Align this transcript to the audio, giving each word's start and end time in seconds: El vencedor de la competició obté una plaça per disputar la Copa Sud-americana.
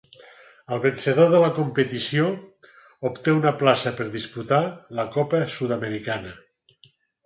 El 0.77 0.79
vencedor 0.85 1.29
de 1.33 1.41
la 1.43 1.49
competició 1.57 2.25
obté 3.11 3.37
una 3.43 3.55
plaça 3.61 3.95
per 4.01 4.11
disputar 4.19 4.63
la 5.01 5.09
Copa 5.19 5.47
Sud-americana. 5.61 6.39